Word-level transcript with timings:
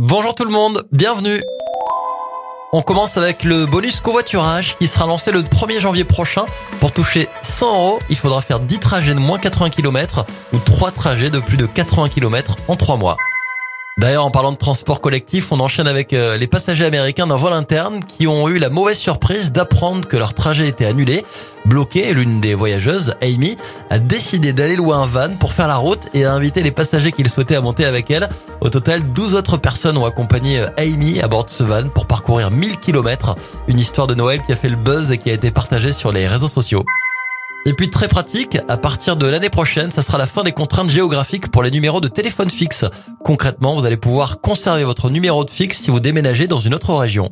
Bonjour 0.00 0.32
tout 0.32 0.44
le 0.44 0.52
monde, 0.52 0.86
bienvenue. 0.92 1.40
On 2.72 2.82
commence 2.82 3.16
avec 3.16 3.42
le 3.42 3.66
bonus 3.66 4.00
covoiturage 4.00 4.76
qui 4.76 4.86
sera 4.86 5.08
lancé 5.08 5.32
le 5.32 5.42
1er 5.42 5.80
janvier 5.80 6.04
prochain. 6.04 6.46
Pour 6.78 6.92
toucher 6.92 7.28
100 7.42 7.66
euros, 7.66 7.98
il 8.08 8.14
faudra 8.14 8.40
faire 8.40 8.60
10 8.60 8.78
trajets 8.78 9.14
de 9.14 9.18
moins 9.18 9.40
80 9.40 9.70
km 9.70 10.24
ou 10.52 10.58
3 10.58 10.92
trajets 10.92 11.30
de 11.30 11.40
plus 11.40 11.56
de 11.56 11.66
80 11.66 12.10
km 12.10 12.54
en 12.68 12.76
3 12.76 12.96
mois. 12.96 13.16
D'ailleurs, 13.98 14.24
en 14.24 14.30
parlant 14.30 14.52
de 14.52 14.56
transport 14.56 15.00
collectif, 15.00 15.50
on 15.50 15.58
enchaîne 15.58 15.88
avec 15.88 16.12
euh, 16.12 16.36
les 16.36 16.46
passagers 16.46 16.84
américains 16.84 17.26
d'un 17.26 17.34
vol 17.34 17.52
interne 17.52 18.04
qui 18.04 18.28
ont 18.28 18.48
eu 18.48 18.58
la 18.58 18.70
mauvaise 18.70 18.96
surprise 18.96 19.50
d'apprendre 19.50 20.06
que 20.06 20.16
leur 20.16 20.34
trajet 20.34 20.68
était 20.68 20.86
annulé. 20.86 21.24
Bloqué, 21.66 22.14
l'une 22.14 22.40
des 22.40 22.54
voyageuses, 22.54 23.14
Amy, 23.20 23.56
a 23.90 23.98
décidé 23.98 24.52
d'aller 24.52 24.76
louer 24.76 24.94
un 24.94 25.06
van 25.06 25.30
pour 25.40 25.52
faire 25.52 25.66
la 25.66 25.78
route 25.78 26.08
et 26.14 26.24
a 26.24 26.32
invité 26.32 26.62
les 26.62 26.70
passagers 26.70 27.10
qu'ils 27.10 27.28
souhaitaient 27.28 27.56
à 27.56 27.60
monter 27.60 27.84
avec 27.84 28.08
elle. 28.12 28.28
Au 28.60 28.70
total, 28.70 29.02
12 29.02 29.34
autres 29.34 29.56
personnes 29.56 29.98
ont 29.98 30.06
accompagné 30.06 30.60
euh, 30.60 30.68
Amy 30.76 31.20
à 31.20 31.26
bord 31.26 31.46
de 31.46 31.50
ce 31.50 31.64
van 31.64 31.88
pour 31.88 32.06
parcourir 32.06 32.52
1000 32.52 32.76
km. 32.76 33.34
Une 33.66 33.80
histoire 33.80 34.06
de 34.06 34.14
Noël 34.14 34.42
qui 34.42 34.52
a 34.52 34.56
fait 34.56 34.68
le 34.68 34.76
buzz 34.76 35.10
et 35.10 35.18
qui 35.18 35.28
a 35.28 35.32
été 35.32 35.50
partagée 35.50 35.92
sur 35.92 36.12
les 36.12 36.28
réseaux 36.28 36.46
sociaux. 36.46 36.84
Et 37.68 37.74
puis 37.74 37.90
très 37.90 38.08
pratique, 38.08 38.56
à 38.66 38.78
partir 38.78 39.18
de 39.18 39.26
l'année 39.26 39.50
prochaine, 39.50 39.90
ça 39.90 40.00
sera 40.00 40.16
la 40.16 40.26
fin 40.26 40.42
des 40.42 40.52
contraintes 40.52 40.88
géographiques 40.88 41.50
pour 41.50 41.62
les 41.62 41.70
numéros 41.70 42.00
de 42.00 42.08
téléphone 42.08 42.48
fixe. 42.48 42.86
Concrètement, 43.22 43.74
vous 43.74 43.84
allez 43.84 43.98
pouvoir 43.98 44.40
conserver 44.40 44.84
votre 44.84 45.10
numéro 45.10 45.44
de 45.44 45.50
fixe 45.50 45.80
si 45.80 45.90
vous 45.90 46.00
déménagez 46.00 46.46
dans 46.46 46.60
une 46.60 46.74
autre 46.74 46.94
région. 46.94 47.30